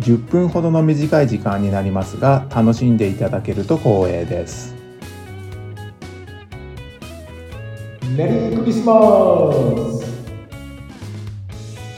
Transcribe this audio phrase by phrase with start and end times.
[0.00, 4.74] 10分ほどの短い時間になりますが楽しんでいただけると光栄です。
[8.16, 10.08] メリークリスマス!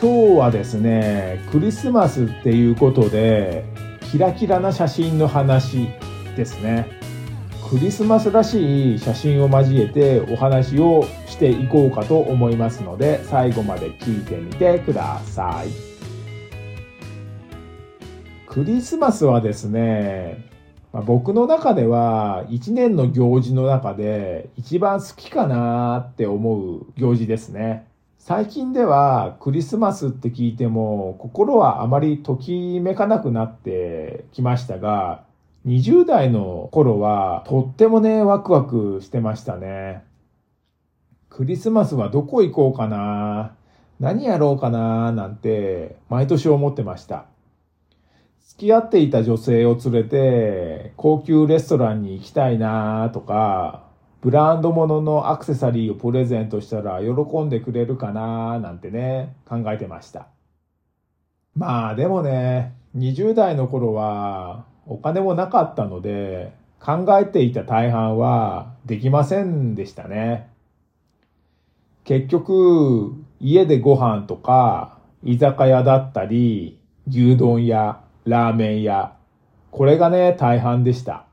[0.00, 3.64] 今日はですねクリスマスっていうことで
[4.10, 5.88] キラキラな写真の話
[6.36, 6.98] ですね。
[7.68, 15.87] クリスマスらしい写真を交えてお話をしていこうかと思いますので最後まで聞いてみてください
[18.48, 20.42] クリスマスはですね、
[20.90, 27.86] まあ、僕の中では一年の行事の中で一番好きかなって思う行事ですね。
[28.18, 35.24] 最近ではクリスマスって聞いても心はあまりときめかなくなってきましたが、
[35.66, 40.04] 20代の頃はとってもね、ワクワクしてましたね。
[41.28, 43.52] クリスマスはどこ行こうかな
[44.00, 47.26] 何やろうかななんて毎年思ってました。
[48.58, 53.84] 付き合っていた女性を連れて高級レストランに行きたいなとか、
[54.20, 60.26] ブランド物のアクセサリーをプレゼントしたら喜んでくれるかななんてね、考えてました。
[61.54, 70.50] まあでもね、20代の頃はお金もなかったので、考えていた大半はできませんでしたね。
[72.02, 79.16] 結局、家でご飯とか、居酒屋だったり、牛丼屋、ラーメン屋。
[79.70, 81.26] これがね、大半でした。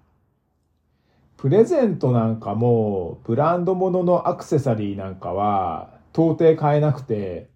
[1.38, 7.50] プレゼントなんかも、ブランド物のアクセサリーなんかは、到底買えなくて、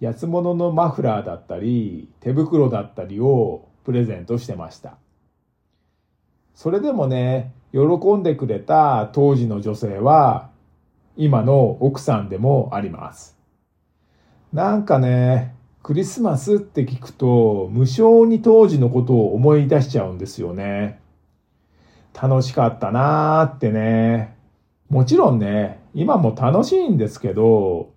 [0.00, 4.96] 安物のマフラーだったり、手袋だったりをプレゼントしてました。
[6.54, 7.80] それでもね、喜
[8.14, 10.50] んでくれた当時の女性は、
[11.16, 13.36] 今の奥さんでもあります。
[14.52, 21.00] なんかね、クリスマスって聞くと、無性に当時のことを思い出しちゃうんですよね。
[22.20, 24.36] 楽しかったなーってね。
[24.90, 27.90] もちろんね、今も楽しいんですけど、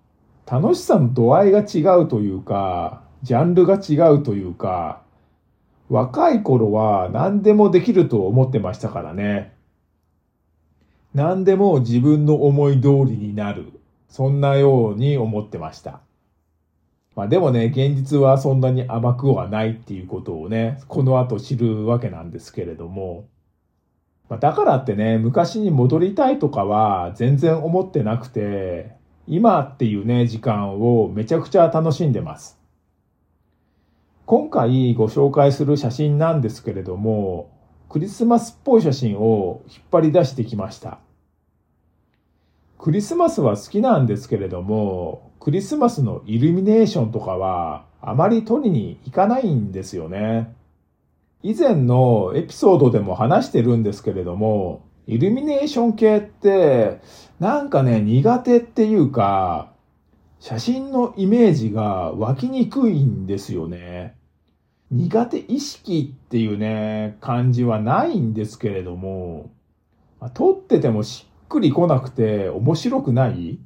[0.46, 5.02] 楽しさの度合いが違うというか、ジャンルが違うというか、
[5.88, 9.54] 若い頃は何でもできると思ってましたからね。
[11.14, 13.80] 何でも自分の思い通りになる。
[14.08, 16.00] そんなように思ってました。
[17.14, 23.28] まあでもね、現実はそんなに甘くはないっていうことをね、この後知るわけなんですけれども、
[24.28, 28.96] まあ、だからってね、昔に戻りたいとかは全然思ってなくて、
[29.26, 32.58] 今っていうね、時間をめちゃくちゃ楽しんでます。
[34.24, 37.50] 今回ご紹介する写真なんですけれども、
[37.90, 40.98] クリスマスっぽい写真を引っ張り出してきました。
[42.78, 50.54] クリスマスは好きなんですけれども、クリスマスのイルミネーションとかはあまり撮りに行かないんですよね。
[51.42, 57.00] 以前のエピソードでも話してるんですけれども、イルミネーション系って
[57.40, 59.72] なんかね苦手っていうか、
[60.38, 64.14] 写真のイメージが湧きにくいんですよね。
[64.92, 69.50] 苦手意識っていうね、感じはないんですけれども、
[70.34, 73.58] 撮っててもしっくり来なくて面白くない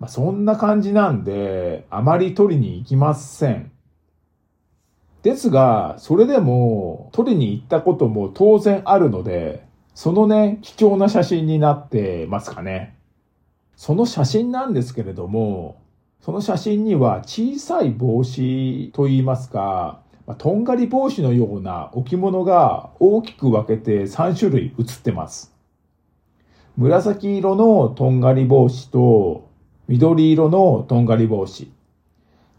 [0.00, 3.72] まあ、そんな感じなんで、あまり取りに行きません。
[5.22, 12.96] ですが、それでも取りに行ったことも当然あるので、そのね、貴重な写真になってますかね。
[13.74, 15.82] その写真なんですけれども、
[16.20, 25.54] その写真には小さい帽子といいますか、まあ、とんがり帽子のような置物が大きく分けて3種類写ってます。
[26.76, 29.47] 紫色のとんがり帽子と
[29.88, 31.72] 緑色のとんがり帽子。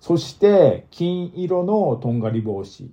[0.02, 2.90] そして金色のとんがり帽子。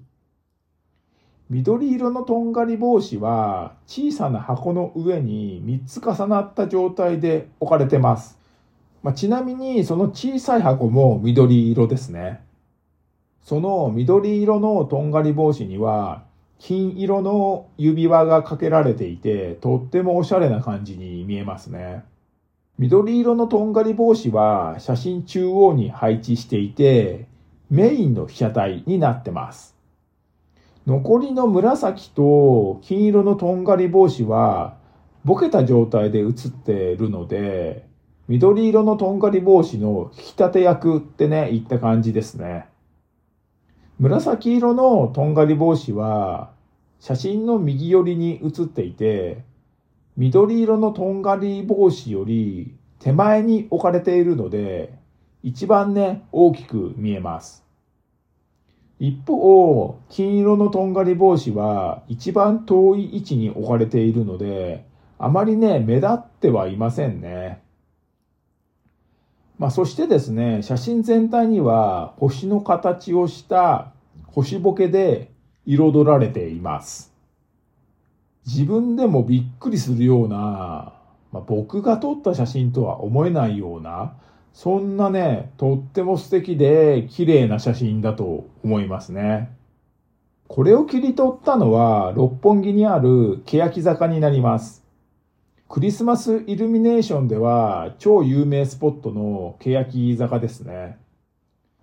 [1.49, 8.39] 緑色のとんがり帽子は小さな箱の上に3つ重なった状態で置かれてます。
[9.03, 12.43] まあ、ちなみにその小さい箱も緑色ですね。
[13.43, 16.25] その緑色のとんがり帽子には
[16.59, 22.05] 金色の指輪がかけられていてとってもおしゃれな感じに見えますね。
[22.79, 27.27] 緑色のとんがり帽子は写真中央に配置していて、
[27.71, 29.75] メインの被写体になってます。
[30.87, 34.77] 残りの紫と金色のとんがり帽子は
[35.25, 37.89] ボケた状態で写っているので、
[38.29, 42.67] 緑色のとんがり帽子の引き立て役ってね、言った感じですね。
[43.99, 46.51] 紫色のとんがり帽子は
[47.01, 49.45] 写真の右寄りに写っていて、
[50.17, 54.99] 緑色のとんがり帽子より手前に置かれているので、
[55.43, 57.65] 一番ね、大きく見えます。
[58.99, 64.87] 一方、金色のとんがり帽子は一番遠い位置に置かれているので、
[65.19, 67.63] あまりね、目立ってはいませんね。
[69.59, 73.93] まあ、そしてですね、写真全体には星の形をした
[74.27, 75.31] 星ボケで
[75.67, 77.16] 彩られています。
[78.47, 80.93] 自分でもびっくりするような、
[81.33, 84.15] まあ、僕が撮った写真とは思えないような、
[84.53, 89.51] そんなね、とっても素敵で綺麗な写真だと思いますね。
[90.49, 94.85] これを切り取ったのは六本木にある欅坂になります。
[95.69, 100.99] クリスマスイルミネーションでは超有名スポットの欅坂ですね。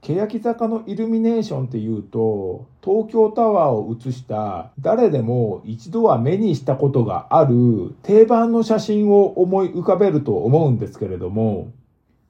[0.04, 11.72] 欅坂のイルミネーションっていうと、東京タワーを映した誰でも一度は目にしたことがある定番の写真を思い浮かべると思うんですけれども、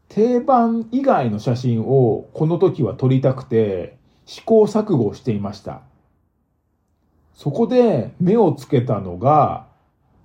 [0.08, 5.82] 定番以外の写真をこの時は撮りたくて試行錯誤していました。
[7.34, 9.66] そこで目をつけたのが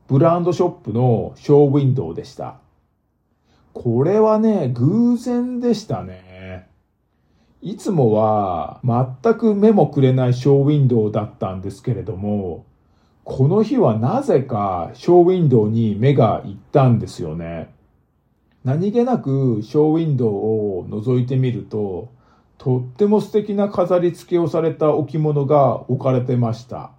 [0.07, 2.57] ブランドショップのショーウィンドウでした。
[3.73, 6.28] これはね、偶然でしたね。
[7.61, 12.65] いつもは全く目もくれないショーウィンドウだったんですけれども、
[13.25, 17.75] この日はなぜかショーウィンドウに目が行ったんですよね。
[18.65, 22.09] 何気なくショーウィンドウを覗いてみると、
[22.59, 26.93] とっても素敵な飾り付けをされた置物が置かれてました。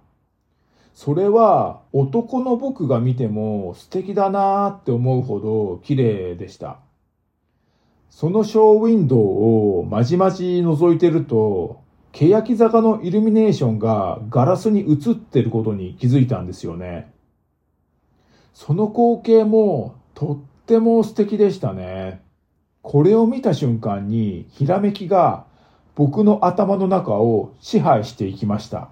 [0.94, 6.80] それは男の僕が見ても素敵だなーって思うほど綺麗でした。
[8.10, 11.80] そのショーウィンドウをまじまじ覗いてると、
[12.12, 17.12] 欅坂のイルミネーションがガラスに映ってることに気づいたんですよね。
[18.52, 22.20] その光景もとっても素敵でしたね。
[22.82, 25.44] これを見た瞬間にひらめきが
[25.94, 28.88] 僕の頭の中を支配していきました。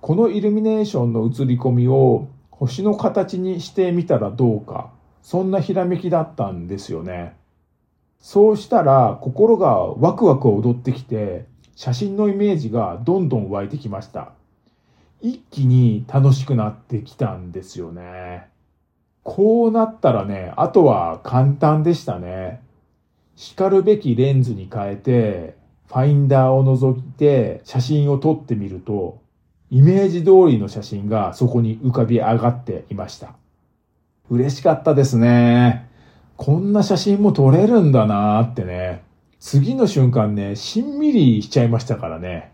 [0.00, 4.90] このイルミネーションの映り込みを星の形にしてみたらどうか、
[5.22, 7.36] そんなひらめきだったんですよね。
[8.20, 14.32] そうしたら心がワクワク踊ってきて、写真のイメージがどんどん湧いてきました。
[15.20, 18.48] 一気に楽しくなってきたんですよね。
[19.22, 22.60] こうなったらね、あとは簡単でしたね。
[23.36, 25.56] 叱るべきレンズに変えて、
[25.86, 29.20] ファインダーを覗いて写真を撮ってみると、
[29.70, 33.34] イメージ通りの写真がそこに浮かび上がっていました。
[34.30, 35.87] 嬉しかったですね。
[36.38, 39.02] こんな写真も撮れるんだなーってね。
[39.40, 42.52] 次の瞬間ね、しんみりしちゃいましたからね。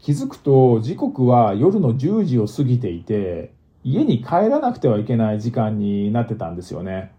[0.00, 3.54] 気づくと時刻は夜の10時を過ぎていて、
[3.84, 7.10] 家に帰らなくてはいけない時間になってたんですよね。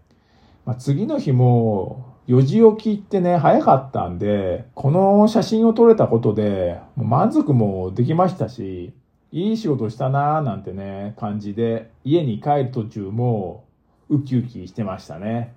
[0.64, 8.92] まあ、次の日も4時起きってね、早かったんで、この写真を撮れたことで、満足もできましたし、
[9.32, 13.64] いい仕事したなーなんてね、感じで、家に帰る途中も、
[14.10, 15.54] ウキウキしてましたね。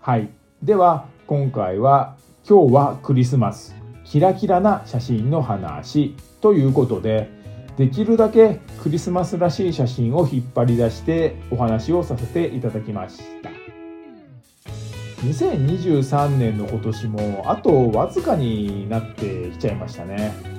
[0.00, 0.28] はい。
[0.62, 2.16] では、今回は、
[2.48, 3.74] 今日はクリスマス、
[4.04, 7.30] キラキラな写真の話ということで、
[7.76, 13.50] できるだけクリスマスらしい写真を引っ張り出してお話をさせていただきました。
[15.22, 20.57] 2023年の今年もあとわずかになってきちゃいましたね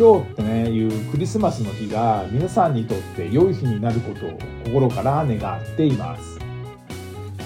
[0.00, 6.38] 今日ってねいうクリスマスの日が皆さんにとって良い日になることを心から願っています。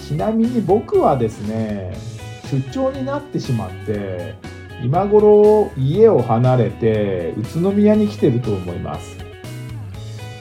[0.07, 1.97] ちなみに僕はですね
[2.53, 4.37] 出張になってしまって
[4.85, 9.17] 今頃家を離れて宇都宮に来てると思います。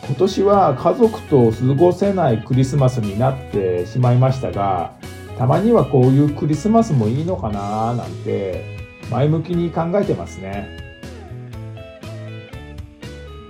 [0.06, 4.94] 今年は家族と過ごせないクリスマスになってしまいましたが
[5.40, 8.78] たまにはこういうクリスマスもいいのかななんて
[9.10, 10.93] 前向きに考えてますね。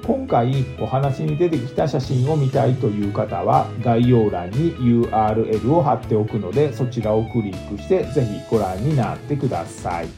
[0.05, 10.09] 今回お話に出てきた写真を見たいという方は概要欄に URL を貼っておくのでそちらをクリックしてぜひご覧になってください。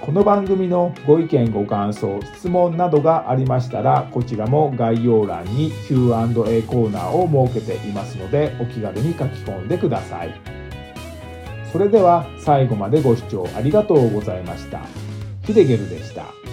[0.00, 10.40] この番組のご意見ご感想質問などがありましたらこちらも概要欄に Q&A コーナーを設けていますのでお気軽に書き込んでください
[11.72, 14.80] それでは最後までご視聴ありがとうございました
[15.44, 16.45] ヒデゲルでした。